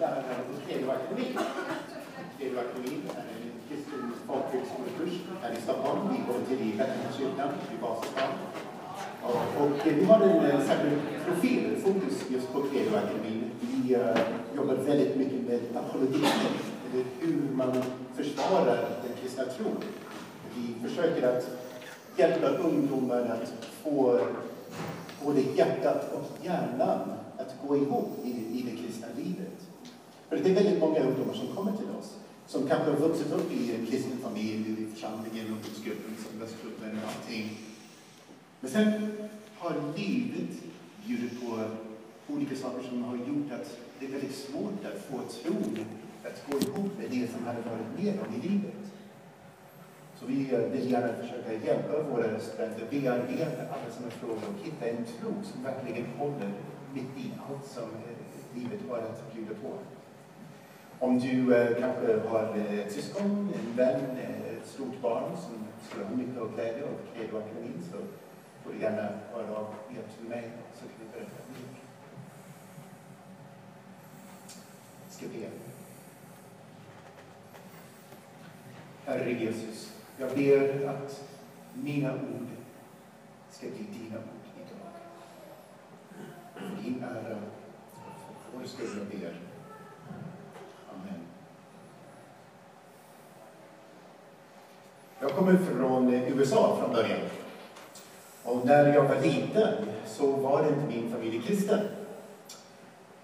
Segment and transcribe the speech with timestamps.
[0.00, 1.38] lärare på Kredoakademin.
[2.38, 6.00] Kredoakademin är en kristen folkhögskolekurs här i Stockholm.
[6.12, 6.72] Vi går till i
[7.18, 8.32] kyrkan i Vasastan.
[9.58, 13.50] Och vi har en särskild profil, fokus just på Credoakademin.
[13.60, 14.18] Vi uh,
[14.56, 16.24] jobbar väldigt mycket med apologetik,
[16.90, 17.82] eller hur man
[18.16, 19.76] försvarar den kristna tron.
[20.54, 21.50] Vi försöker att
[22.16, 24.20] hjälpa ungdomar att få
[25.24, 27.00] både hjärtat och hjärnan
[27.38, 29.47] att gå ihop i, i det kristna livet.
[30.28, 32.18] För det är väldigt många ungdomar som kommer till oss
[32.48, 37.08] som kanske har vuxit upp i en kristen familj, i församlingen, ungdomsgruppen, liksom, söndagsgruppen och
[37.08, 37.58] allting.
[38.60, 39.12] Men sen
[39.58, 40.50] har livet
[41.06, 41.58] bjudit på
[42.28, 45.78] olika saker som har gjort att det är väldigt svårt att få tron
[46.24, 48.82] att gå ihop med det som hade varit med om i livet.
[50.20, 50.34] Så vi
[50.72, 55.62] vill gärna försöka hjälpa våra studenter bearbeta alla sådana frågor och hitta en tro som
[55.62, 56.52] verkligen håller
[56.94, 57.88] mitt i allt som
[58.54, 59.78] livet har att bjuda på.
[61.00, 65.54] Om du eh, kanske har eh, ett syskon, en vän, eh, ett stort barn som
[65.88, 67.98] skulle ha mycket att glädje av Credoakademin så
[68.64, 71.68] får du gärna höra av er till mig så kan vi berätta mer.
[75.08, 75.48] Ska be.
[79.04, 81.24] Herre Jesus, jag ber att
[81.74, 82.48] mina ord
[83.50, 84.92] ska bli dina ord idag.
[86.54, 89.34] För din ära och för vår skull jag ber.
[90.94, 91.20] Amen.
[95.20, 97.20] Jag kommer från USA från början.
[98.44, 99.74] Och när jag var liten
[100.06, 101.80] så var inte min familj kristen.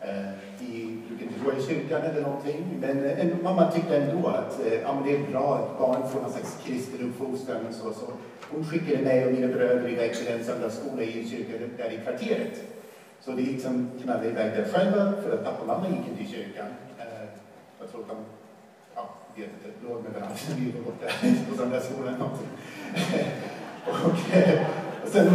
[0.01, 4.29] Eh, Vi brukade inte gå i kyrkan eller någonting, men eh, en, mamma tyckte ändå
[4.29, 7.73] att eh, ja, det är bra att barn får någon slags kristen uppfostran.
[7.73, 8.07] Så, så.
[8.51, 11.99] Hon skickade mig och mina bröder iväg till en söndagsskola i en kyrka där i
[12.05, 12.63] kvarteret.
[13.21, 16.37] Så det liksom knallade iväg där själva, för att pappa och mamma gick inte i
[16.37, 16.67] kyrkan.
[17.81, 18.17] Jag tror att de,
[19.37, 21.07] vet inte, låg med varandra vi var borta
[21.51, 22.15] på söndagsskolan.
[23.87, 23.95] och,
[25.03, 25.27] och sen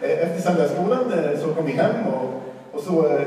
[0.00, 3.26] efter söndagsskolan eh, så kom vi hem och, och så eh,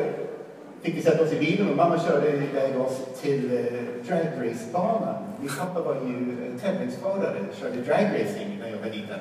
[0.81, 5.23] fick vi sätta oss i bilen och mamma körde iväg oss till eh, dragracebanan.
[5.39, 9.19] Min pappa var ju tävlingsförare, körde dragracing när jag var liten.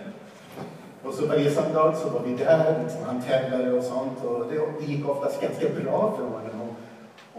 [1.02, 4.60] Och så varje söndag så var vi där, liksom, han tävlade och sånt och det,
[4.80, 6.59] det gick oftast ganska bra för honom.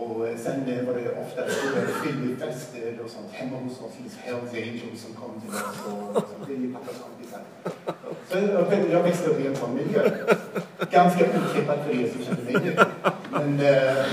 [0.02, 4.18] Och, eh, sen eh, var det ofta stora fyllefester och sånt hemma hos oss, hos
[4.18, 7.42] Hells Angels som kom till oss och, liksom, det är ju pappas kompisar.
[8.30, 10.10] Så jag, jag växte upp i en sån miljö.
[10.92, 12.76] Ganska otippat för er som känner mig nu.
[13.32, 14.06] Men eh,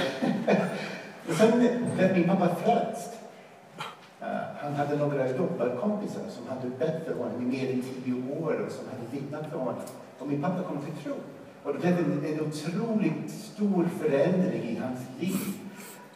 [1.38, 3.10] sen när min pappa frälst.
[4.20, 4.26] Eh,
[4.60, 8.72] han hade några jobbarkompisar som hade bett för honom i mer än tio år och
[8.72, 9.74] som hade vittnat för honom.
[10.18, 11.14] Och min pappa kom till tro.
[11.62, 15.67] Och det blev en, en otroligt stor förändring i hans liv.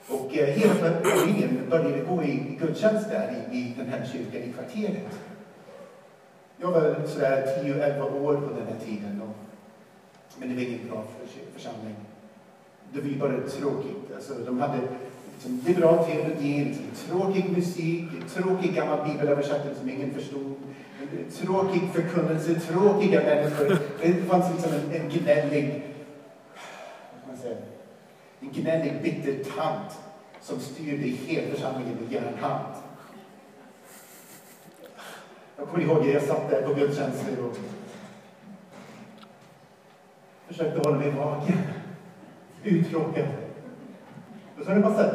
[0.08, 4.52] Och eh, hela familjen började gå i, gudstjänst där i, i den här kyrkan i
[4.52, 5.20] kvarteret.
[6.60, 9.22] Jag var sådär 10-11 år på den här tiden.
[9.22, 9.36] Och,
[10.38, 11.94] men det var ingen bra för, församling.
[12.92, 14.14] Det var ju bara tråkigt.
[14.14, 14.78] Alltså, de hade
[15.34, 20.54] liksom, liberal teologi, liksom, tråkig musik, tråkig gammal bibelöversättning som ingen förstod.
[21.40, 23.78] Tråkig förkunnelse, tråkiga människor.
[24.02, 25.82] Det fanns liksom en, en gnällig,
[28.42, 29.98] en gnällig bitter tant
[30.40, 32.74] som styrde hela församlingen med järnhand.
[35.56, 37.56] Jag kommer ihåg när jag satt där på gudstjänster och
[40.46, 41.58] försökte hålla mig vaken.
[42.64, 43.26] Uttråkad.
[44.58, 45.10] Och så var det en massa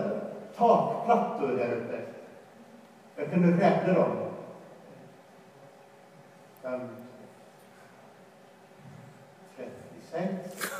[0.57, 2.01] takplattor där uppe.
[3.15, 4.11] Jag kunde räkna dem.
[6.63, 6.89] Um,
[9.55, 10.76] 36.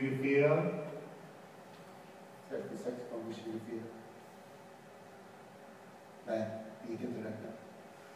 [0.00, 0.62] 24.
[2.50, 3.80] 36 gånger 24.
[6.26, 6.46] Nej,
[6.82, 7.48] det gick inte att räkna.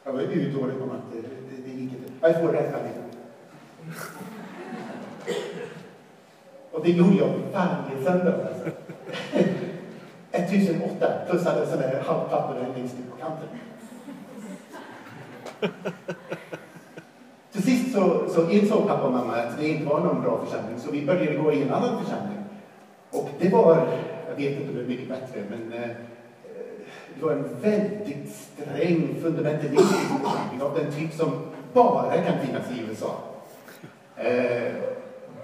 [0.04, 1.02] Jag var utdålig på matte.
[1.12, 2.12] Det, det, det gick inte.
[2.20, 3.00] Jag får räkna lite.
[6.71, 8.48] Och det gjorde jag varje söndag.
[8.48, 8.71] Alltså.
[10.33, 13.48] 1008 plus alla sådana här halvpapper längst ut på kanten.
[17.92, 21.07] Så, så insåg pappa och mamma att det inte var någon bra församling så vi
[21.07, 22.39] började gå i en annan församling.
[23.10, 23.89] Och det var,
[24.28, 25.91] jag vet inte om det är mycket bättre, men eh,
[27.15, 31.31] det var en väldigt sträng fundamentalistisk församling av den typ som
[31.72, 33.15] bara kan finnas i USA.
[34.16, 34.72] Eh,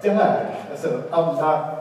[0.01, 1.77] där, alltså alla,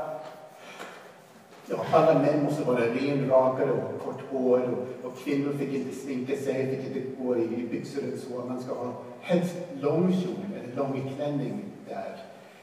[1.66, 6.36] ja, alla män måste vara renrakade och kort hår och, och, kvinnor fick inte sminka
[6.36, 8.44] sig, fick inte gå i byxor eller så.
[8.48, 12.16] Man ska ha helst lång kjol eller lång klänning där.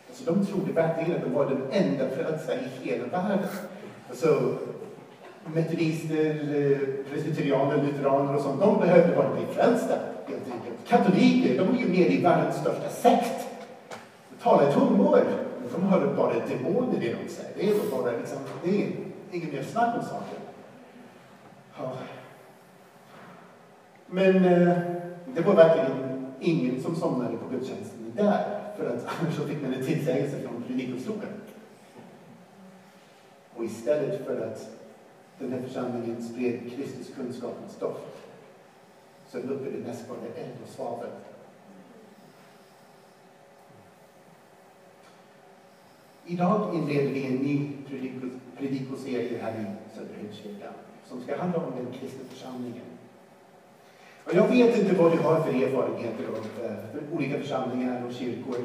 [0.09, 3.47] Alltså, de trodde verkligen att de var den enda frälsta i hela världen.
[4.09, 4.55] Alltså,
[5.53, 9.93] metodister, eh, presbyterianer, lutheraner och sånt, de behövde bara bli frälsta.
[10.27, 10.87] Helt enkelt.
[10.87, 13.47] Katoliker, de är ju med i världens största sekt.
[14.29, 15.23] De talar i tungor.
[15.73, 17.45] De har bara demoner inom sig.
[17.55, 18.91] Det är bara liksom, det är
[19.31, 20.39] inget mer snack om saken.
[21.77, 21.93] Ja.
[24.07, 24.77] Men eh,
[25.35, 28.59] det var verkligen ingen som somnade på gudstjänsten där.
[28.77, 31.41] För att annars så fick man en tillsägelse från predikostolen.
[33.55, 34.69] Och istället för att
[35.39, 38.17] den här församlingen spred Kristus kunskapens doft
[39.27, 41.09] så luktade det mest bara eld och svavel.
[46.25, 47.61] Idag inleder vi en ny
[48.57, 49.65] predikoserie här i
[49.95, 50.73] Söderhöjdskyrkan
[51.07, 52.85] som ska handla om den kristna församlingen.
[54.23, 56.47] Och jag vet inte vad du har för erfarenheter av
[56.91, 58.57] för olika församlingar och kyrkor.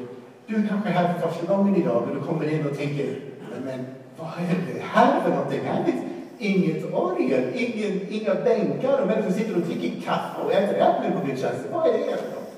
[0.45, 3.19] Du är kanske är här för första gången idag och du kommer in och tänker,
[3.63, 3.85] men
[4.15, 5.63] vad är det här för någonting?
[5.63, 6.01] Här finns
[6.37, 11.19] inget orgel, ingen, inga bänkar och människor sitter och dricker kaffe och äter äpplen på
[11.19, 11.71] gudstjänsten.
[11.71, 12.55] Vad är det för något?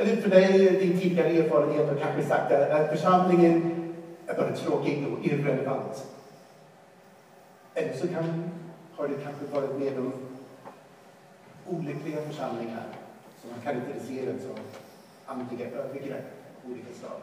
[0.00, 3.72] Eller för dig, din tidigare erfarenhet har kanske sagt att församlingen
[4.26, 6.08] är bara tråkig och irrelevant.
[7.74, 8.44] Eller så kan,
[8.92, 10.12] har du kanske varit med om
[11.66, 12.82] olyckliga församlingar
[13.40, 14.58] som har karaktäriserats av
[15.26, 16.24] andliga övergrepp
[16.64, 17.20] av olika slag.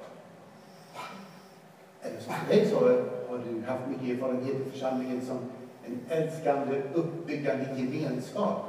[2.02, 2.80] Eller som för dig så
[3.28, 5.40] har du haft mycket erfarenhet i församlingen som
[5.86, 8.66] en älskande, uppbyggande gemenskap.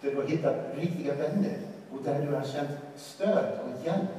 [0.00, 1.69] Där du har hittat riktiga vänner
[2.00, 4.10] och där du har känt stöd och hjälp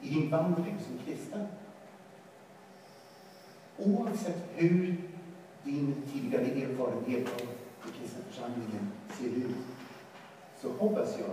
[0.00, 1.46] i din vandring som kristen.
[3.78, 4.96] Oavsett hur
[5.62, 7.46] din tidigare erfarenhet av
[7.82, 9.56] den kristna församlingen ser ut
[10.60, 11.30] så hoppas jag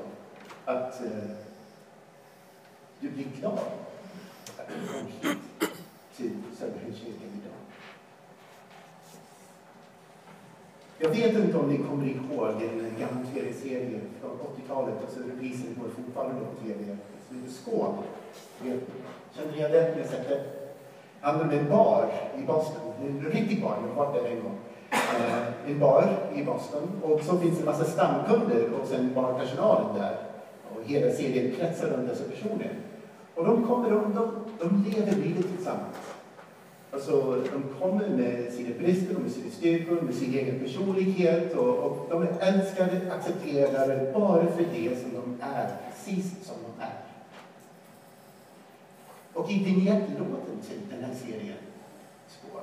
[0.75, 1.29] att eh,
[2.99, 3.59] du blir glad
[4.57, 5.37] att du kom hit
[6.15, 7.68] till Söderhöjdskyrkan idag.
[11.01, 15.89] Jag vet inte om ni kommer ihåg en gammal tv-serie från 80-talet, alltså reprisen går
[15.89, 16.97] fortfarande på tv,
[17.27, 17.93] som heter Skål.
[19.35, 19.91] Känner ni igen den?
[19.95, 20.59] Ni har sett det?
[21.21, 24.57] handlar om en bar i Boston, en riktig bar, jag har varit där en gång.
[24.93, 29.95] Uh, en bar i Boston och så finns det en massa stamkunder och sen barpersonalen
[29.97, 30.17] där.
[30.75, 32.75] Och hela serien kretsar runt dessa personer.
[33.35, 35.95] Och de kommer, och de, de lever livet tillsammans.
[36.91, 42.07] Alltså, de kommer med sina brister, med sina styrkor, med sin egen personlighet och, och
[42.09, 46.93] de är älskade, accepterade bara för det som de är, precis som de är.
[49.33, 51.57] Och i vinjettlåten till den här serien,
[52.27, 52.61] Spår,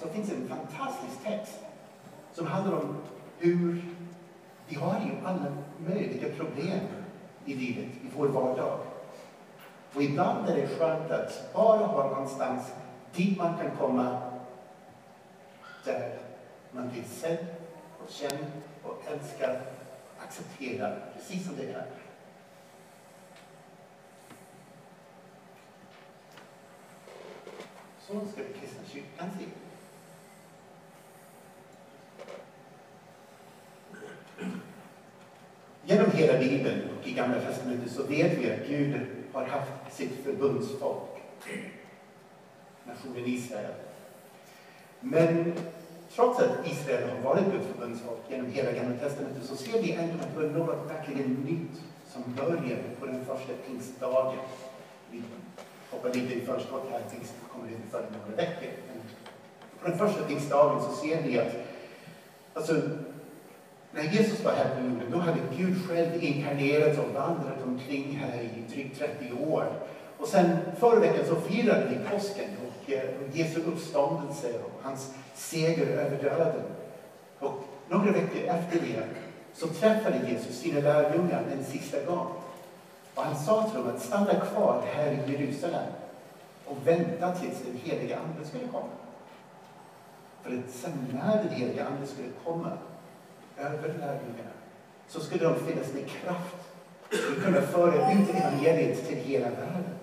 [0.00, 1.58] så finns en fantastisk text
[2.32, 2.96] som handlar om
[3.38, 3.84] hur
[4.68, 6.80] vi har ju alla möjliga problem
[7.44, 8.78] i livet, i vår vardag.
[9.94, 12.72] Och ibland är det skönt att bara ha någonstans
[13.16, 14.22] dit man kan komma
[15.84, 16.18] där
[16.70, 17.46] man blir sedd
[18.04, 18.46] och känd
[18.82, 19.56] och älskad,
[20.18, 21.86] accepterad precis som det är.
[28.00, 29.44] Så ska den kristna kyrkan se
[35.86, 39.00] Genom hela Bibeln och i Gamla testamentet så vet vi att Gud
[39.32, 41.10] har haft sitt förbundsfolk,
[43.04, 43.74] nationen Israel.
[45.00, 45.52] Men
[46.14, 50.14] trots att Israel har varit Guds förbundsfolk genom hela Gamla testamentet så ser vi ändå
[50.14, 51.82] att det var något verkligen nytt
[52.12, 54.38] som började på den första pingstdagen.
[55.10, 55.22] Vi
[55.90, 58.70] hoppar lite i förskott här, pingst kommer inte förrän några veckor.
[58.88, 59.02] Men
[59.80, 61.52] på den första pingstdagen så ser vi att
[62.54, 62.74] alltså,
[63.92, 68.40] när Jesus var här på jorden, då hade Gud själv inkarnerat och vandrat omkring här
[68.40, 69.64] i drygt 30 år.
[70.18, 72.44] Och sen förra veckan så firade vi påsken
[72.86, 76.62] och, Jesu uppståndelse och hans seger över döden.
[77.38, 79.04] Och några veckor efter det
[79.54, 82.26] så träffade Jesus sina lärjungar en sista gång.
[83.14, 85.92] Och han sa till dem att stanna kvar här i Jerusalem
[86.64, 88.94] och vänta tills den heliga Ande skulle komma.
[90.42, 92.70] För att sen när den heliga Ande skulle komma
[93.58, 94.54] över lärjungarna
[95.08, 96.56] så skulle de finnas med kraft
[97.10, 99.93] och kunna föra ut evangeliet till hela världen.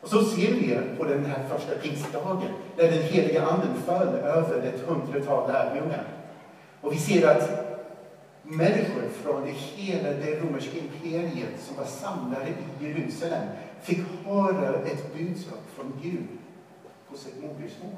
[0.00, 4.62] Och så ser vi på den här första pingstdagen när den heliga anden föll över
[4.62, 6.04] ett hundratal lärjungar.
[6.80, 7.70] Och vi ser att
[8.42, 13.48] människor från hela det romerska imperiet som var samlade i Jerusalem
[13.82, 16.26] fick höra ett budskap från Gud
[17.10, 17.96] på sitt modersmål.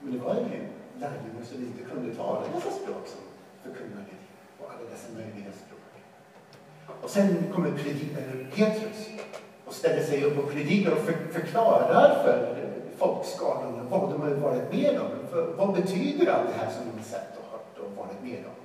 [0.00, 0.68] Men det var ju
[1.00, 3.20] lärjungar som inte kunde tala dessa språk som
[3.62, 4.12] förkunnade
[4.58, 5.71] och alla dessa möjliga språk.
[7.02, 7.70] Och sen kommer
[8.54, 9.08] Petrus
[9.64, 12.56] och ställer sig upp och predikar och för, förklarar för
[12.98, 15.28] folkskarorna vad de har varit med om.
[15.30, 18.44] För vad betyder allt det här som de har sett och hört och varit med
[18.46, 18.62] om?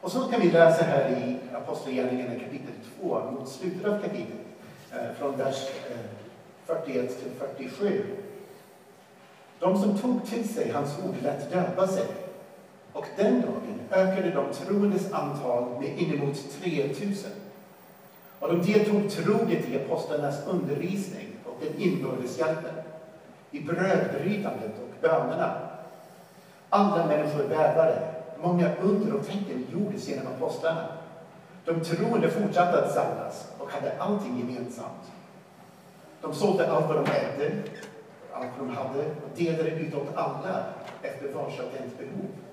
[0.00, 4.46] Och så kan vi läsa här i Apostlagärningarna kapitel 2, mot slutet av kapitlet,
[4.92, 5.96] eh, från vers eh,
[6.66, 8.04] 41 till 47.
[9.58, 12.04] De som tog till sig hans ord lät döpa sig.
[12.96, 17.30] Och den dagen ökade de troendes antal med inemot 3000.
[18.40, 22.74] Och de deltog troget i apostlarnas undervisning och den inbördes hjälpen,
[23.50, 25.58] i brödbrytandet och bönerna.
[26.68, 28.08] Alla människor bävade,
[28.42, 30.86] många under och tecken gjordes genom apostlarna.
[31.64, 35.12] De troende fortsatte att samlas och hade allting gemensamt.
[36.20, 37.52] De sålde allt vad de ägde,
[38.32, 40.64] allt vad de hade och delade ut åt alla
[41.02, 42.45] efter vars och ens behov.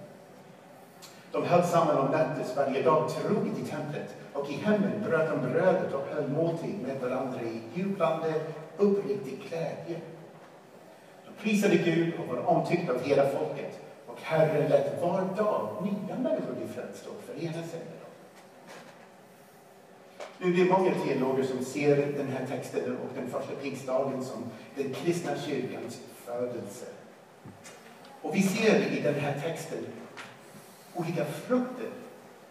[1.33, 5.49] De höll samman om möttes varje dag troget i templet och i hemmen bröt de
[5.51, 8.33] brödet och höll måltid med varandra i jublande,
[8.77, 10.01] uppriktig glädje.
[11.25, 16.15] De prisade Gud och var omtyckta av hela folket och Herren lät var dag nya
[16.15, 18.13] människor bli frälsta och förena sig med dem.
[20.37, 24.43] Nu är det många teologer som ser den här texten och den första pingstdagen som
[24.75, 26.85] den kristna kyrkans födelse.
[28.21, 29.85] Och vi ser i den här texten
[30.95, 31.89] olika frukter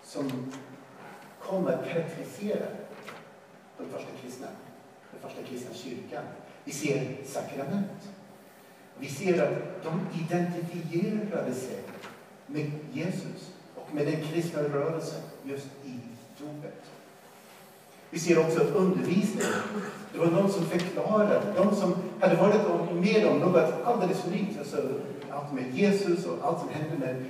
[0.03, 0.53] som
[1.41, 2.67] kommer att karaktärisera
[3.79, 4.47] den första kristna,
[5.11, 6.25] den första kristna kyrkan.
[6.65, 8.09] Vi ser sakrament.
[8.99, 11.79] Vi ser att de identifierade sig
[12.47, 15.99] med Jesus och med den kristna rörelsen just i
[16.39, 16.83] dopet.
[18.11, 18.77] Vi ser också undervisning.
[18.77, 19.53] undervisningen,
[20.13, 24.77] det var någon som förklarade, de som hade varit med om något alldeles unikt, alltså
[25.31, 27.25] allt med Jesus och allt som hände med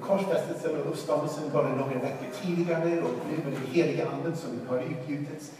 [0.00, 4.78] korsfästelsen och uppståndelsen bara några veckor tidigare och nu med den heliga anden som har
[4.78, 5.52] utgjutits.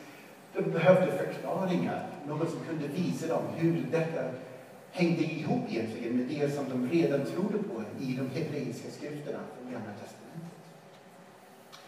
[0.54, 4.22] De behövde förklaringar, någon som kunde visa dem hur detta
[4.90, 9.72] hängde ihop egentligen med det som de redan trodde på i de hebreiska skrifterna från
[9.72, 10.62] Gamla testamentet.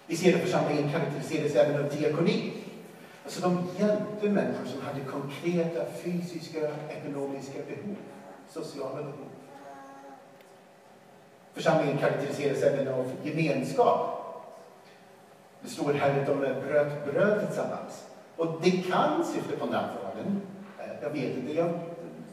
[0.07, 2.53] Vi ser att församlingen karaktäriseras även av diakoni.
[3.25, 7.97] Alltså de hjälpte människor som hade konkreta fysiska, ekonomiska behov,
[8.49, 9.34] sociala behov.
[11.55, 14.21] Församlingen karaktäriseras även av gemenskap.
[15.61, 18.05] Det står här att de bröt bröd tillsammans.
[18.37, 20.41] Och det kan syfta på nattvarden.
[20.79, 21.53] Eh, jag vet inte.
[21.53, 21.71] Jag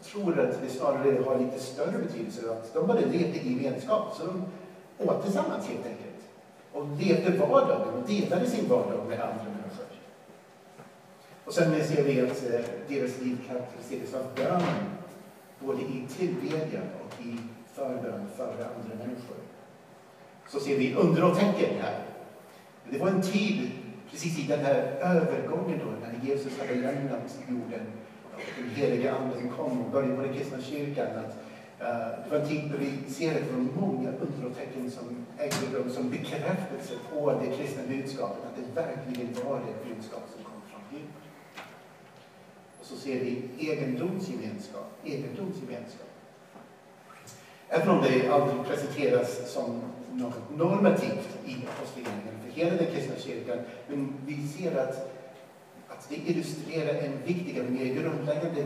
[0.04, 4.16] tror att det snarare har lite större betydelse att de bara levde i gemenskap.
[4.18, 4.26] Så
[4.98, 6.22] de åt tillsammans helt enkelt.
[6.74, 9.86] Och levde vardagen och delade sin vardag med andra människor.
[11.46, 14.86] Och sen ser vi att eh, deras liv karaktäriseras av bönen.
[15.60, 17.38] Både i tillbedjan och i
[17.74, 19.38] förbön före andra människor.
[20.50, 22.04] Så ser vi under och tecken här.
[22.90, 23.72] Det var en tid,
[24.12, 27.86] precis i den här övergången då, när Jesus hade lämnat jorden
[28.34, 31.08] och den heliga anden kom och började på den kristna kyrkan.
[31.08, 31.38] Att,
[31.82, 35.26] uh, det var en tid då vi ser det från många under och tecken som
[35.38, 40.44] ägde rum som bekräftelse på det kristna budskapet, att det verkligen var det budskap som
[40.44, 41.10] kom från Gud.
[42.80, 46.11] Och så ser vi egendomsgemenskap, egendomsgemenskap.
[47.74, 49.82] Även om det aldrig presenteras som
[50.14, 55.12] något normativt i apostlagärningarna för hela den kristna kyrkan, men vi ser att,
[55.88, 58.66] att det illustrerar en viktigare, mer grundläggande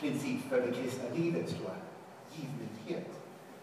[0.00, 1.76] princip för det kristna livet, tror jag.
[2.38, 3.10] Givmildhet.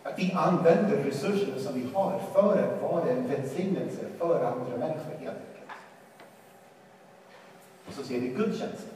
[0.04, 5.12] Att vi använder resurserna som vi har för att vara en välsignelse för andra människor,
[5.20, 5.72] helt enkelt.
[7.88, 8.94] Och så ser vi gudstjänsten.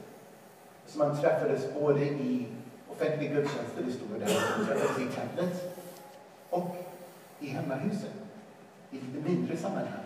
[0.86, 2.46] Så man träffades både i
[2.88, 5.71] offentlig gudstjänst, där det stod där, man träffades i templet,
[6.52, 6.76] och
[7.40, 8.12] i hemmahuset,
[8.90, 10.04] i lite mindre sammanhang.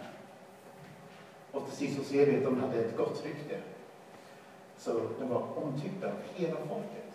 [1.52, 3.56] Och till sist så ser vi att de hade ett gott rykte.
[4.78, 7.06] Så de var omtyckta av hela folket.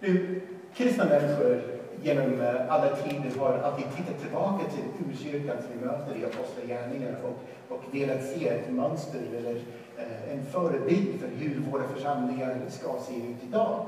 [0.00, 0.40] Nu,
[0.74, 1.62] kristna människor
[2.02, 7.18] genom eh, alla tider har alltid tittat tillbaka till urkyrkan som vi möter i Apostlagärningarna
[7.18, 9.56] och, och velat se ett mönster eller
[9.96, 13.86] eh, en förebild för hur våra församlingar ska se ut idag.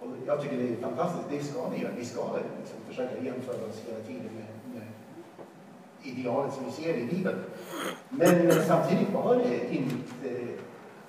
[0.00, 1.92] Och jag tycker det är fantastiskt, det ska vi göra.
[1.98, 2.20] Vi ska
[2.60, 4.86] liksom försöka jämföra oss hela tiden med, med
[6.02, 7.38] idealet som vi ser i Bibeln.
[8.08, 10.48] Men samtidigt var det inte eh,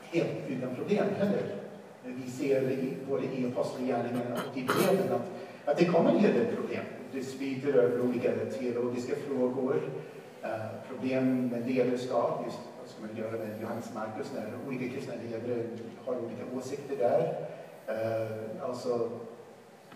[0.02, 1.56] helt utan problem heller.
[2.04, 2.78] Vi ser
[3.10, 5.30] både i Apostlagärningarna och i breven att,
[5.66, 6.84] att det kommer en hel del problem.
[7.12, 9.82] Det sliter över olika teologiska frågor,
[10.42, 10.50] eh,
[10.90, 15.64] problem med ledarskap, just vad ska man göra med Johannes Markus när olika kristna ledare
[16.06, 17.48] har olika åsikter där
[17.88, 19.10] eh, alltså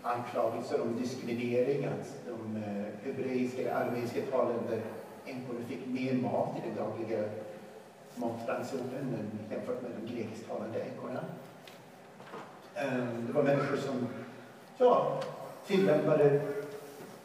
[0.02, 4.80] anklagelser om diskriminering, att de eh, hebreiska eller armeniska talande
[5.26, 7.28] änkorna fick mer mat i den dagliga
[8.14, 11.20] matransonen jämfört med de grekisktalande änkorna.
[12.74, 14.06] Eh, det var människor som
[14.78, 15.20] ja,
[15.66, 16.40] tillämpade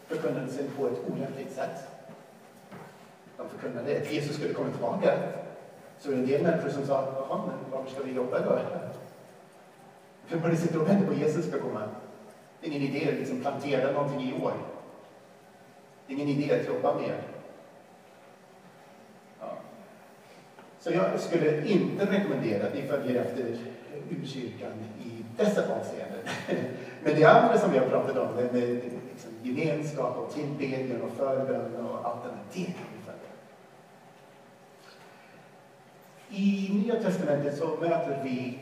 [0.08, 1.88] förkunnelsen på ett olämpligt sätt.
[3.38, 5.18] De förkunnade att Jesus skulle komma tillbaka.
[6.00, 8.60] Så det var en del människor som sa, jaha, men varför ska vi jobba då?
[10.26, 11.82] För bara sitter och väntar på att Jesus ska komma.
[12.62, 14.54] Det är ingen idé att liksom plantera någonting i år.
[16.08, 17.24] Det är ingen idé att jobba mer.
[19.40, 19.58] Ja.
[20.80, 23.58] Så jag skulle inte rekommendera att ni följer efter
[24.10, 24.72] urkyrkan
[25.04, 26.20] i dessa avseenden.
[27.04, 31.12] Men det andra som vi har pratat om, det med liksom gemenskap och tillbedjan och
[31.18, 33.32] förbön och allt det där, det kan vi följa.
[36.30, 38.60] I Nya Testamentet så möter vi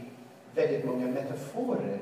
[0.56, 2.00] väldigt många metaforer,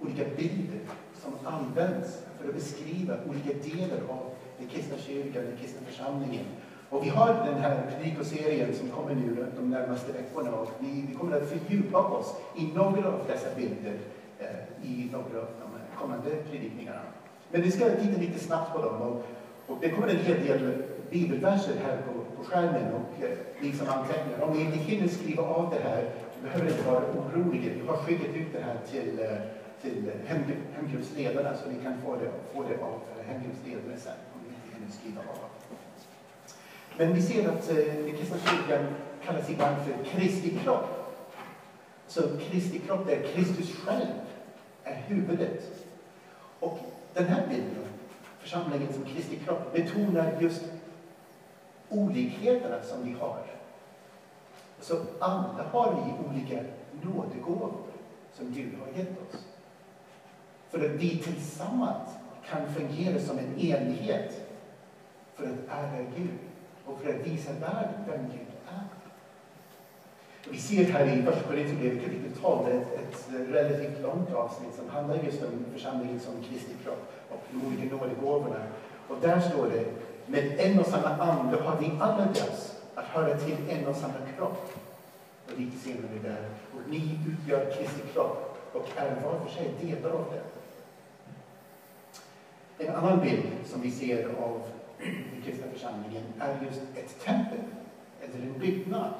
[0.00, 0.80] olika bilder
[1.14, 6.44] som används för att beskriva olika delar av den kristna kyrkan, den kristna församlingen.
[6.90, 11.14] Och vi har den här predikoserien som kommer nu de närmaste veckorna och vi, vi
[11.14, 13.98] kommer att fördjupa oss i några av dessa bilder
[14.38, 17.00] eh, i några av de kommande predikningarna.
[17.50, 19.24] Men vi ska titta lite snabbt på dem och,
[19.66, 23.30] och det kommer en hel del bibelverser här på, på skärmen och eh,
[23.60, 24.42] liksom anteckningar.
[24.42, 26.10] Om ni inte hinner skriva av det här
[26.42, 27.72] behöver inte vara oroliga.
[27.74, 29.38] Vi har skickat ut det här till, eh,
[29.82, 30.10] till
[30.74, 34.76] hemgruppsledarna så ni kan få det, få det av eh, hemgruppsledare sen om ni inte
[34.76, 35.50] hinner skriva av.
[36.98, 38.86] Men vi ser att eh, den kristna kyrkan
[39.24, 40.86] kallas ibland för Kristi kropp.
[42.06, 44.06] Så Kristi kropp, där Kristus själv
[44.84, 45.86] är huvudet.
[46.60, 46.78] Och
[47.14, 47.84] den här bilden,
[48.38, 50.62] församlingen som Kristi kropp, betonar just
[51.88, 53.59] olikheterna som vi har.
[54.80, 56.60] Så alla har vi olika
[57.02, 57.72] nådegåvor
[58.32, 59.44] som Gud har gett oss.
[60.70, 62.08] För att vi tillsammans
[62.50, 64.46] kan fungera som en enhet
[65.34, 66.38] för att ära Gud
[66.86, 68.84] och för att visa världen vem Gud är.
[70.50, 75.16] Vi ser här i Första Korinthierbrevet kapitel 12 ett, ett relativt långt avsnitt som handlar
[75.16, 78.60] just om församlingen som Kristi kropp och de olika nådegåvorna.
[79.08, 79.84] Och där står det,
[80.26, 84.14] med en och samma ande har vi alla döpts att höra till en och samma
[84.36, 84.72] kropp.
[85.46, 90.10] Och lite senare där, och ni utgör Kristi kropp och är var för sig delar
[90.10, 90.44] av den.
[92.88, 94.62] En annan bild som vi ser av
[94.98, 97.58] den kristna församlingen är just ett tempel,
[98.20, 99.12] eller en byggnad.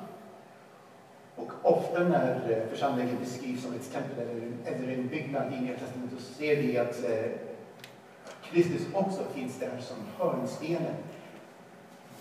[1.36, 6.20] Och ofta när församlingen beskrivs som ett tempel eller, eller en byggnad i Nya Testamentet
[6.20, 7.30] så ser vi att eh,
[8.42, 10.94] Kristus också finns där som hörnstenen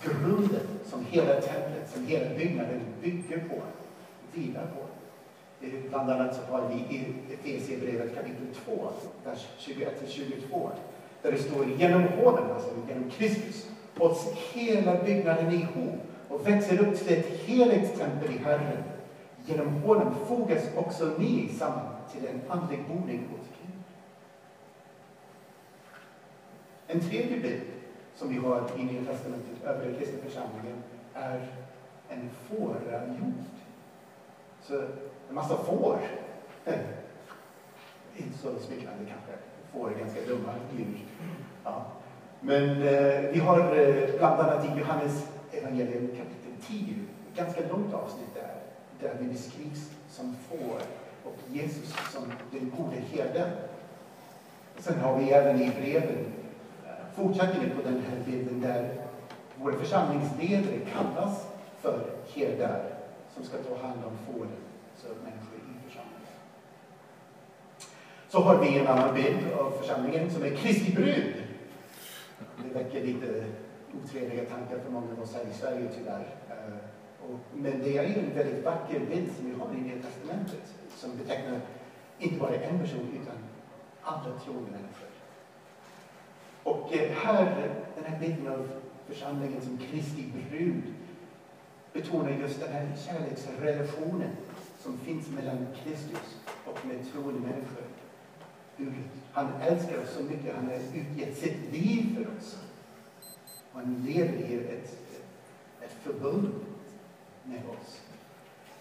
[0.02, 3.62] grunden som hela templet, som hela byggnaden bygger på,
[4.32, 4.86] vilar på.
[5.88, 8.88] Bland annat så har vi i Efesierbrevet kapitel 2,
[9.24, 10.70] vers 21-22,
[11.22, 16.98] där det står genom honom, alltså genom Kristus, hålls hela byggnaden ihop och växer upp
[16.98, 18.82] till ett heligt tempel i Herren.
[19.46, 23.82] Genom honom fogas också ni samman till en andlig boning åt Gud.
[26.86, 27.62] En tredje bild
[28.20, 30.82] som vi har i Nya Testamentet över den kristna församlingen
[31.14, 31.46] är
[32.08, 33.34] en fårajord.
[34.62, 34.74] Så
[35.28, 35.98] en massa får.
[38.16, 39.32] Inte så smickrande kanske.
[39.72, 40.98] Får är ganska dumma djur.
[41.64, 41.86] Ja.
[42.40, 46.94] Men eh, vi har eh, bland annat i Johannes evangelium kapitel 10,
[47.30, 48.54] ett ganska långt avsnitt där,
[49.00, 50.80] där vi beskrivs som får
[51.24, 53.50] och Jesus som den gode herden.
[54.78, 56.39] Sen har vi även i breven
[57.20, 58.94] fortsättningen på den här bilden där
[59.56, 61.46] vår församlingsledare kallas
[61.80, 62.82] för herdar
[63.34, 64.60] som ska ta hand om fåren,
[64.96, 66.34] så människor i församlingen.
[68.28, 71.34] Så har vi en annan bild av församlingen som är Kristi brud.
[72.56, 73.44] Det väcker lite
[74.02, 76.26] otrevliga tankar för många av oss här i Sverige tyvärr.
[76.50, 81.16] Eh, men det är en väldigt vacker bild som vi har i Nya Testamentet som
[81.16, 81.60] betecknar
[82.18, 83.36] inte bara en person utan
[84.02, 85.09] alla troende människor.
[86.62, 88.68] Och eh, här, den här bilden av
[89.08, 90.82] församlingen som Kristi brud
[91.92, 94.30] betonar just den här kärleksrelationen
[94.78, 97.84] som finns mellan Kristus och med troende människor.
[99.32, 102.58] Han älskar oss så mycket, han har utgett sitt liv för oss.
[103.72, 104.98] Och han lever i ett,
[105.80, 106.50] ett förbund
[107.44, 108.00] med oss.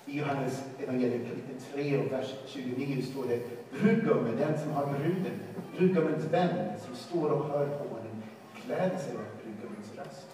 [0.05, 3.39] I Johannes evangelium kapitel 3 och vers 29 står det
[3.71, 5.39] Brudgummen, den som har bruden,
[5.77, 8.23] brudgummens vän som står och hör på den,
[8.63, 10.29] kläder sig av brudgummens röst.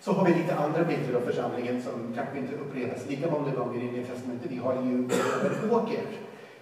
[0.00, 3.80] Så har vi lite andra bilder av församlingen som kanske inte upprepas lika många gånger
[3.80, 4.50] i Nya Testamentet.
[4.50, 6.02] Vi har ju en åker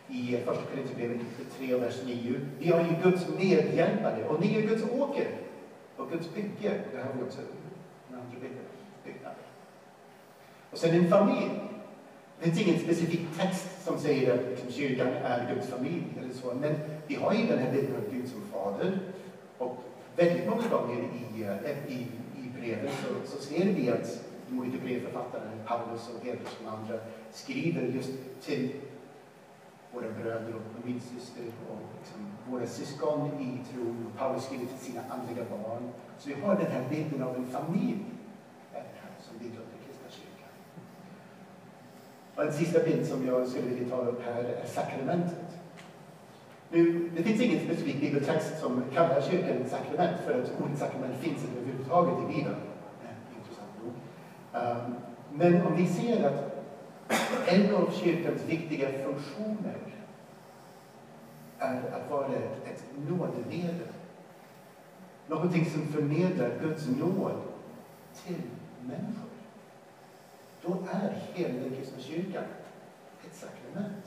[0.09, 1.21] i Första Korinthierbrevet
[1.59, 2.40] 3 vers 9.
[2.59, 5.27] Vi har ju Guds medhjälpare och ni är Guds åker
[5.97, 6.81] och Guds bygge.
[6.92, 7.40] Det har vi också
[8.11, 8.53] en andra typ
[9.05, 9.38] byggnaden.
[10.71, 11.76] Och sen en familj.
[12.38, 16.55] Det finns ingen specifik text som säger att liksom, kyrkan är Guds familj eller så,
[16.61, 16.75] men
[17.07, 18.99] vi har ju den här bilden av Gud som fader.
[19.59, 19.77] Och
[20.16, 24.79] väldigt många gånger i, eh, i, i brevet så, så ser vi att de olika
[24.79, 26.99] brevförfattarna, Paulus och Petrus och andra,
[27.33, 28.11] skriver just
[28.42, 28.70] till
[29.92, 34.07] våra bröder och min syster och liksom våra syskon i tron.
[34.18, 35.90] Paulus skriver till sina andliga barn.
[36.18, 38.05] Så vi har den här bilden av en familj
[38.75, 38.81] eh,
[39.20, 39.76] som bildar den.
[42.37, 45.46] Och en sista bild som jag skulle vilja ta upp här är sakramentet.
[46.70, 51.14] Nu, det finns ingen specifik bibeltext som kallar kyrkan ett sakrament, för att ordet sakrament
[51.20, 52.57] finns inte överhuvudtaget i Bibeln.
[53.37, 53.92] Intressant nog.
[54.62, 54.94] Um,
[55.33, 56.57] men om vi ser att
[57.46, 59.77] en av kyrkans viktiga funktioner
[61.59, 63.88] är att vara ett, ett nådemedel.
[65.27, 67.42] Någonting som förmedlar Guds nåd
[68.27, 68.42] till
[68.81, 69.36] människor.
[70.66, 72.44] Då är hela den kristna kyrkan
[73.26, 74.05] ett sakrament.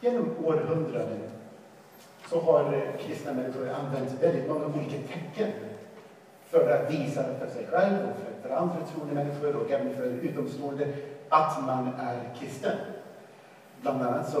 [0.00, 1.30] Genom århundraden
[2.28, 5.52] så har kristna människor använt väldigt många olika tecken
[6.46, 10.94] för att visa för sig själv och för, andra troende människor och även för utomstående
[11.28, 12.78] att man är kristen.
[13.80, 14.40] Bland annat så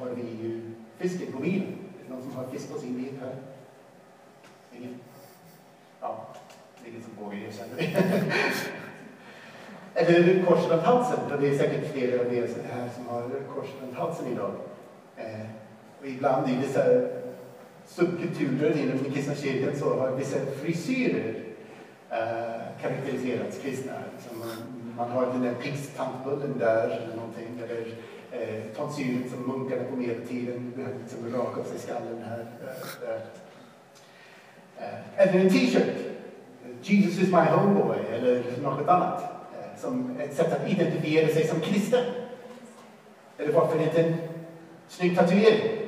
[0.00, 1.68] har vi ju fisken på bilen.
[1.68, 3.36] Är det någon som har fisk på sin bil här?
[4.72, 5.00] Ingen?
[6.88, 7.86] Det är ingen som vågar erkänna det.
[9.94, 11.18] Eller korset runt halsen.
[11.40, 14.52] Det är säkert flera av er här som har korset runt halsen idag.
[15.16, 15.46] Eh,
[16.00, 16.84] och ibland i vissa
[17.86, 21.34] subkulturer inom den kristna kyrkan så har vissa frisyrer
[22.10, 23.92] eh, karaktäriserats kristna.
[24.16, 27.62] Liksom man, man, har den där pigstantbullen där eller någonting.
[27.64, 27.86] Eller
[28.30, 32.46] eh, tonsyren som munkarna på medeltiden behövde liksom raka av sig skallen här.
[34.78, 36.17] Eh, eller en t-shirt.
[36.82, 39.22] Jesus is my homeboy eller liksom något annat.
[39.22, 42.04] Eh, som ett sätt att identifiera sig som kristen.
[43.38, 44.16] Eller varför inte en
[44.88, 45.78] snygg tatuering?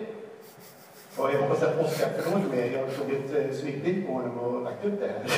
[1.17, 2.73] Och jag hoppas att Oskar förlåter mig.
[2.73, 5.25] Jag tog ett eh, snyggt bild på honom och lagt upp det här.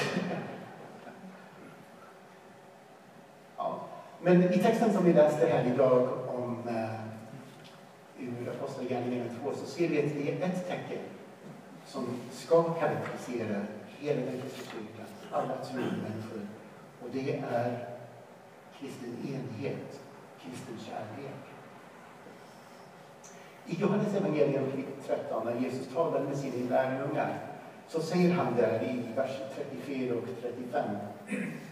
[3.57, 3.81] ja.
[4.23, 7.03] Men i texten som vi läste här idag om uh,
[8.19, 11.03] ur Apostlagärningarna 2 så ser vi att det är ett tecken
[11.87, 13.61] som ska karaktärisera
[13.99, 15.02] hela den kristna kyrkan,
[15.33, 16.47] alla troende människor.
[17.03, 17.89] Och det är
[18.79, 20.01] kristen enhet,
[20.43, 21.43] kristen kärlek.
[23.67, 27.39] I Johannes evangelium 13, när Jesus talar med sina lärjungar,
[27.89, 30.85] så säger han där i vers 34 och 35,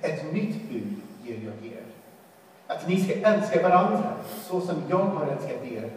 [0.02, 1.84] ett nytt bud ger jag er.
[2.66, 5.90] Att ni ska älska varandra, så som jag har älskat er,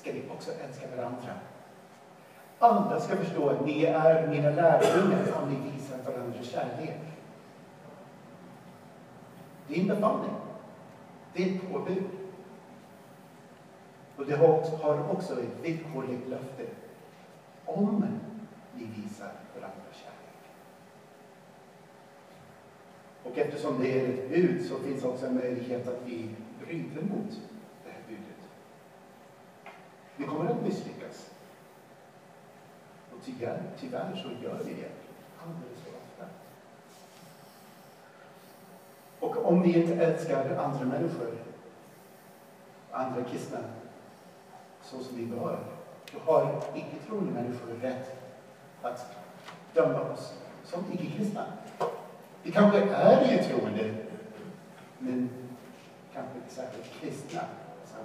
[0.00, 1.32] ska ni också älska varandra.
[2.58, 7.00] Alla ska förstå att ni är mina lärjungar om ni visar varandra kärlek.
[9.68, 10.34] Det är en befallning.
[11.32, 12.04] Det är ett påbud.
[14.16, 16.66] Och det har också ett villkorligt löfte.
[17.64, 18.04] Om
[18.74, 20.16] ni visar varandra kärlek.
[23.22, 27.40] Och eftersom det är ett bud så finns också en möjlighet att vi bryter mot
[27.84, 28.48] det här budet.
[30.16, 31.35] Vi kommer att misslyckas.
[33.26, 34.90] Tyvärr, tyvärr så gör vi det
[35.42, 36.26] alldeles för ofta.
[39.20, 41.32] Och om vi inte älskar andra människor,
[42.90, 43.58] andra kristna
[44.82, 45.58] så som vi bör,
[46.12, 48.22] då har icke-troende människor rätt
[48.82, 49.16] att
[49.74, 50.34] döma oss
[50.64, 51.46] som icke-kristna.
[52.42, 53.94] Vi kanske är ju troende,
[54.98, 55.30] men
[56.14, 57.40] kanske inte särskilt kristna.
[57.84, 57.96] Så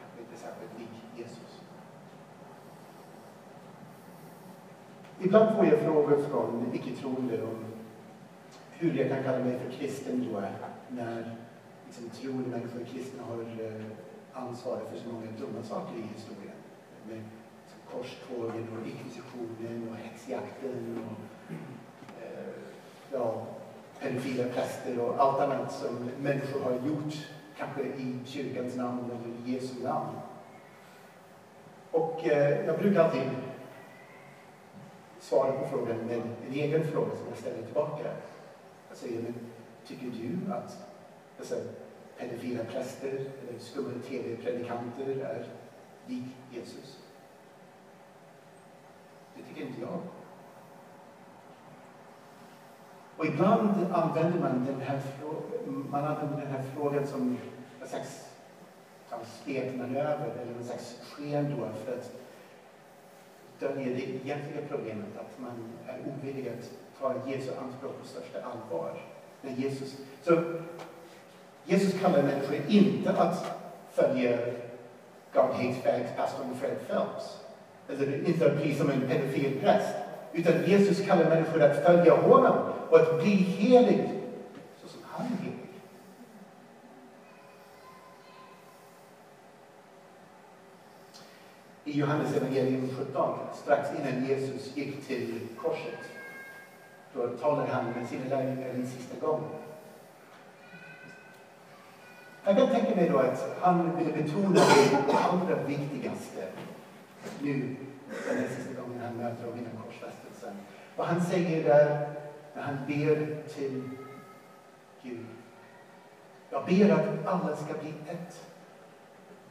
[0.00, 1.63] kanske inte särskilt lik Jesus.
[5.20, 7.64] Ibland får jag frågor från icke-troende om
[8.70, 10.42] hur jag kan kalla mig för kristen då,
[10.88, 11.36] när
[11.86, 13.84] liksom, troende människor, kristna, har eh,
[14.32, 16.56] ansvaret för så många dumma saker i historien.
[17.08, 17.22] Med
[17.92, 21.52] korstågen och inkvisitionen och hetsjakten och
[22.22, 22.54] eh,
[23.12, 23.46] ja,
[24.00, 27.14] pedofila präster och allt annat som människor har gjort,
[27.58, 30.10] kanske i kyrkans namn eller i Jesu namn.
[31.90, 33.22] Och eh, jag brukar alltid
[35.24, 38.10] svara på frågan med en egen fråga som jag ställer tillbaka.
[38.10, 38.36] Alltså,
[38.88, 39.34] jag säger, men
[39.86, 40.78] tycker du att
[41.38, 41.54] alltså,
[42.18, 45.46] pedofila präster eller skumma tv-predikanter är
[46.06, 46.98] lik Jesus.
[49.34, 49.98] Det tycker inte jag.
[53.16, 55.00] Och ibland använder man den här,
[55.66, 57.38] man använder den här frågan som
[57.82, 58.28] en slags
[59.24, 62.12] spekmanöver eller en slags sken då för att
[63.60, 69.02] döljer det egentliga problemet att man är ovillig att ta Jesu anspråk på största allvar.
[69.40, 70.42] När Jesus, så
[71.64, 73.58] Jesus kallar människor inte att
[73.92, 74.38] följa
[75.32, 77.40] God hates fags pastorn Fred Phelps.
[77.88, 79.94] Eller inte att bli som en pedofil präst.
[80.32, 82.56] Utan Jesus kallar människor att följa honom
[82.90, 84.13] och att bli helig
[91.94, 96.00] I Johannes evangelium 17, strax innan Jesus gick till korset,
[97.12, 99.44] då talade han med sina lärjungar en sista gång.
[102.44, 104.60] Jag kan tänka mig då att han ville betona
[105.06, 106.48] det allra viktigaste
[107.42, 107.76] nu,
[108.28, 110.56] den här sista gången han möter dem innan korsfästelsen.
[110.96, 112.08] Vad han säger där,
[112.54, 113.90] när han ber till
[115.02, 115.26] Gud.
[116.50, 118.53] Jag ber att alla ska bli ett.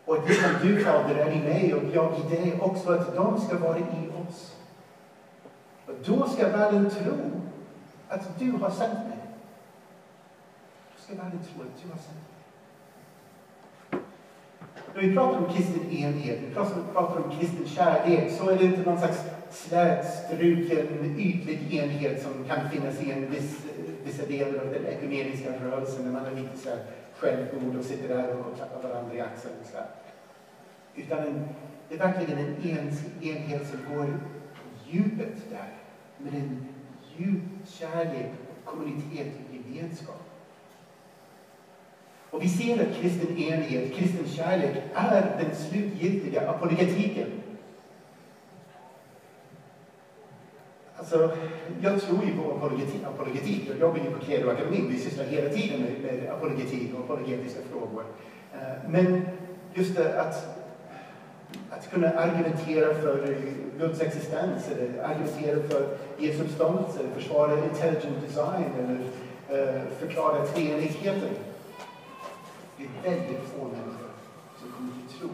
[0.05, 3.39] Och det som du, Fader, är i mig och jag i dig också, att de
[3.41, 4.55] ska vara i oss.
[5.85, 7.41] Och då ska världen tro
[8.07, 9.17] att du har sänt mig.
[10.95, 12.33] Då ska världen tro att du har sänt mig.
[14.95, 16.53] När vi pratar om kristen enhet, vi
[16.93, 19.19] pratar om kristen kärlek, så är det inte någon slags
[19.51, 23.57] slätstruken, ytlig enhet som kan finnas i en viss,
[24.03, 26.79] vissa delar av den ekumeniska rörelsen, när man är lite så här
[27.17, 29.55] självgod och sitter där och klappar varandra i axeln.
[29.71, 29.87] Så här.
[30.95, 31.47] Utan en,
[31.89, 32.55] det är verkligen en
[33.21, 34.19] enhet som går
[34.87, 35.73] djupet där,
[36.17, 36.65] med en
[37.17, 38.31] djup kärlek,
[38.65, 40.21] kommunitet och gemenskap.
[42.29, 47.42] Och vi ser att kristen enhet, kristen kärlek är den slutgiltiga apologetiken.
[51.03, 51.31] Alltså,
[51.81, 53.03] jag tror ju på apologetik.
[53.03, 53.69] apologetik.
[53.69, 54.89] Jag jobbar ju på Credo Akademin.
[54.89, 58.05] Vi sysslar hela tiden med, med apologetik och apologetiska frågor.
[58.53, 59.27] Eh, men
[59.73, 60.57] just det att,
[61.69, 63.37] att kunna argumentera för
[63.79, 68.99] Guds existens, eller argumentera för Jesu uppståndelse, försvara intelligent design eller
[69.49, 71.29] eh, förklara treenigheten.
[72.77, 74.09] Det är väldigt få människor
[74.59, 75.29] som kommer till tro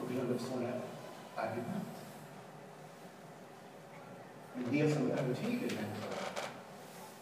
[0.00, 0.72] på grund av sådana
[1.34, 1.97] argument.
[4.62, 6.14] Men det som övertygar människor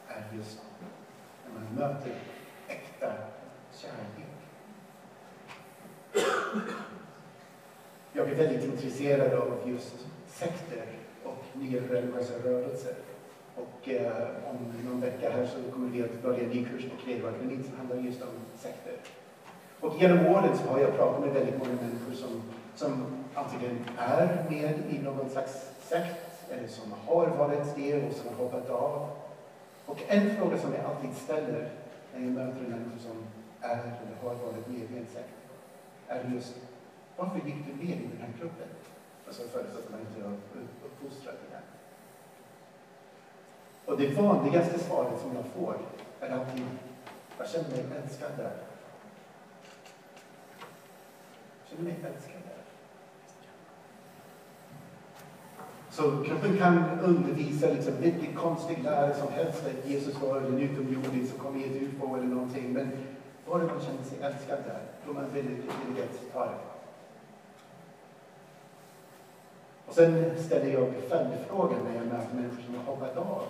[0.09, 0.59] är just
[1.45, 2.13] när man möter
[2.69, 3.13] äkta
[3.73, 4.27] kärlek.
[8.13, 9.95] Jag är väldigt intresserad av just
[10.27, 10.85] sekter
[11.25, 12.95] och nya religiösa rörelser.
[13.55, 16.97] Och eh, om någon vecka här så kommer vi att börja en ny kurs på
[17.05, 17.33] Credo
[17.65, 18.95] som handlar just om sekter.
[19.81, 22.43] Och genom åren så har jag pratat med väldigt många människor som,
[22.75, 28.29] som antingen är med i någon slags sekt eller som har varit det och som
[28.29, 29.09] har hoppat av.
[29.87, 31.71] Och en fråga som jag alltid ställer
[32.15, 33.27] när jag möter människor som
[33.61, 35.35] är eller har varit med i en sekt
[36.09, 36.55] är just
[37.17, 38.69] varför gick du med i den här gruppen?
[39.27, 40.37] Alltså förutsatt att man inte har
[40.87, 41.63] uppfostrat i den.
[43.85, 45.77] Och det vanligaste svaret som jag får
[46.21, 46.65] är alltid
[47.39, 48.57] jag känner mig älskad där
[51.61, 52.43] Jag känner mig älskad.
[52.45, 52.66] där.
[55.97, 61.27] Så kroppen kan undervisa liksom vilken konstig lära som helst, att Jesus var en utomjording
[61.27, 62.73] som kom i ett ufo eller någonting.
[62.73, 62.93] Men
[63.47, 66.59] bara man känner sig älskad där, då man väldigt, villig att ta det.
[69.87, 73.43] Och sen ställer jag följdfrågan när jag möter människor som har hoppat av.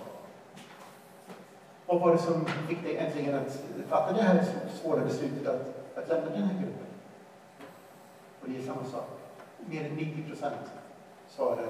[1.87, 4.45] Vad var det som fick dig äntligen att fatta det här
[4.83, 6.87] svåra beslutet att, att lämna den här gruppen?
[8.41, 9.09] Och det är samma sak.
[9.67, 10.71] Mer än 90 procent
[11.29, 11.67] svarar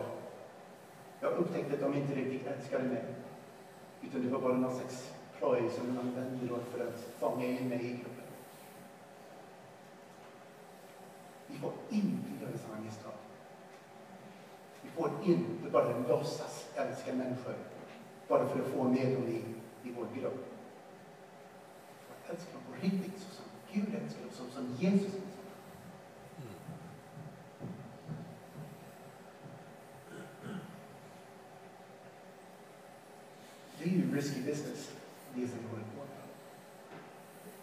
[1.21, 3.05] jag upptäckte att de inte riktigt älskade mig.
[4.03, 7.87] Utan det var bara någon slags ploj som de använde för att fånga in mig
[7.87, 8.25] i gruppen.
[11.47, 13.13] Vi får inte göra samma misstag.
[14.83, 17.55] Vi får inte bara låtsas älska människor
[18.29, 19.43] bara för att få med dem i,
[19.89, 20.47] i vår grupp.
[21.99, 25.37] Vi får älska dem på riktigt så som Gud älskar dem, så som Jesus älskar
[33.87, 34.91] det är ju risky business,
[35.35, 36.27] det som vi håller på med.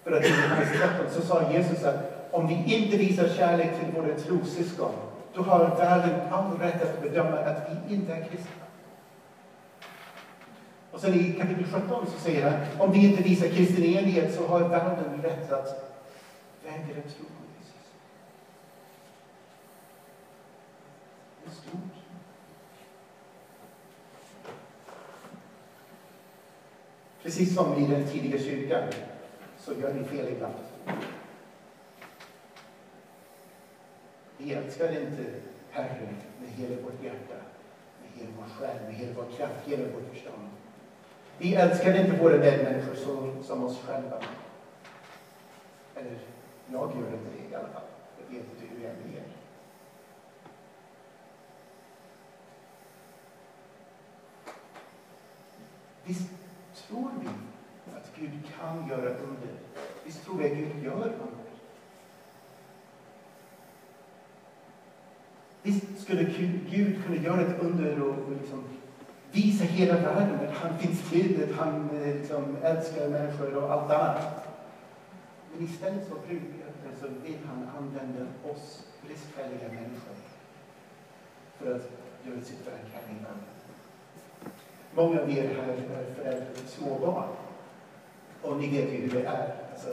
[0.04, 4.02] För att i Johannes 13 så sa Jesus att om vi inte visar kärlek till
[4.02, 4.91] våra trossyskon,
[5.34, 8.63] då har världen all rätt att bedöma att vi inte är kristna.
[10.91, 14.47] Och sen i kapitel 17 så säger han, om vi inte visar kristen enighet så
[14.47, 15.99] har världen rätt att
[16.63, 17.88] vägra tro på Jesus.
[21.43, 21.93] Det är stort.
[27.23, 28.84] Precis som i den tidiga kyrkan
[29.60, 30.54] så gör vi fel ibland.
[34.38, 35.24] Vi älskar inte
[35.72, 37.36] Herren med hela vårt hjärta,
[38.02, 40.50] med hela vår själ, med hela vår kraft, hela vårt förstånd.
[41.38, 44.19] Vi älskar inte våra medmänniskor så som oss själva.
[45.96, 46.17] Eller,
[46.72, 47.84] jag gör inte det i alla fall.
[48.19, 49.24] Jag vet inte hur det är med er.
[56.04, 56.30] Visst
[56.88, 57.28] tror vi
[57.98, 59.73] att Gud kan göra under?
[60.04, 61.44] Visst tror vi att Gud gör under?
[65.62, 66.24] Visst skulle
[66.70, 68.63] Gud kunna göra ett under och liksom
[69.32, 73.92] visa hela världen att han finns till, att han eh, liksom älskar människor och allt
[73.92, 74.48] annat.
[75.54, 76.16] Men istället så,
[77.02, 80.16] så vill han använda oss bristfälliga människor
[81.58, 81.92] för att
[82.24, 83.39] göra sitt verk här innan.
[84.96, 87.30] Många av er här är föräldrar till små barn.
[88.43, 89.53] Och ni vet ju hur det är.
[89.71, 89.89] Alltså,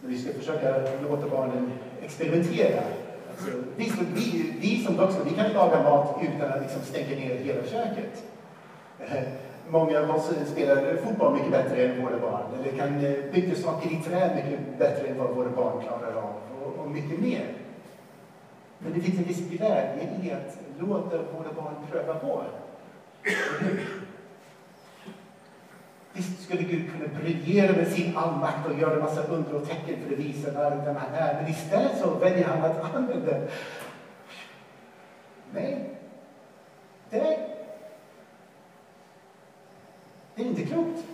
[0.00, 0.74] när vi ska försöka
[1.08, 2.82] låta barnen experimentera.
[3.30, 7.16] Alltså, vi, som, vi, vi som vuxna, vi kan laga mat utan att liksom stänga
[7.16, 8.24] ner hela köket.
[9.00, 9.22] Eh,
[9.68, 12.42] många av oss spelar fotboll mycket bättre än våra barn.
[12.60, 16.34] Eller kan eh, bygga saker i trä mycket bättre än vad våra barn klarar av.
[16.62, 17.44] Och, och mycket mer.
[18.78, 22.42] Men det finns en viss glädje i att låta våra barn pröva på.
[26.18, 29.96] Visst skulle Gud kunna briljera med sin allmakt och göra en massa under och tecken
[30.06, 31.34] för att visa världen han är.
[31.34, 33.32] Men istället så väljer han att använda...
[35.52, 35.90] Nej.
[37.10, 37.38] Det,
[40.34, 41.04] det är inte klokt.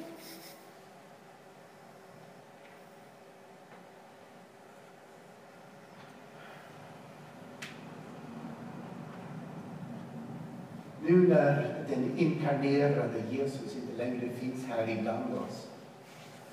[11.14, 15.68] Nu när den inkarnerade Jesus inte längre finns här ibland oss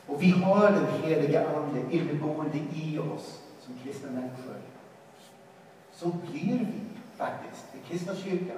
[0.07, 4.55] och vi har den heliga Ande inneboende i oss som kristna människor
[5.91, 6.81] så blir vi
[7.15, 8.57] faktiskt, den kristna kyrkan,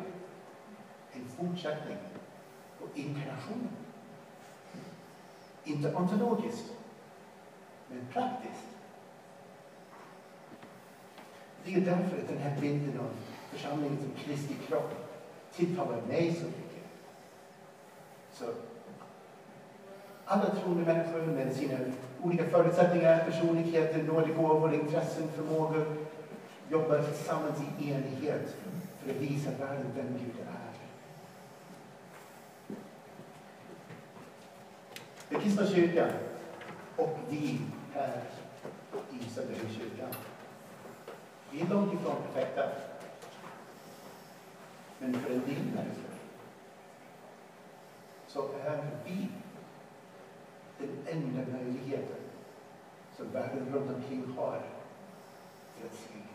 [1.12, 1.98] en fortsättning
[2.80, 3.76] på inkarnationen.
[5.64, 6.72] Inte ontologiskt,
[7.88, 8.68] men praktiskt.
[11.66, 13.10] Det är därför att den här bilden av
[13.52, 15.13] församlingen som Kristi kropp
[15.56, 16.84] tilltalar mig så mycket.
[18.34, 18.46] Så
[20.26, 21.78] alla troende människor med sina
[22.24, 25.86] olika förutsättningar, personligheter, nådegåvor, intressen, förmågor
[26.70, 28.56] jobbar tillsammans i enighet
[29.00, 30.74] för att visa världen vem Gud är.
[35.30, 36.10] Den kristna kyrkan
[36.96, 37.60] och vi
[37.94, 38.22] här
[39.12, 40.10] i Söderhamnskyrkan,
[41.52, 42.64] vi är långt ifrån perfekta.
[45.04, 46.14] Men för en del människor
[48.28, 49.30] så är vi
[50.78, 52.22] den enda möjligheten
[53.18, 54.62] som världen runt omkring har
[55.76, 56.33] för att se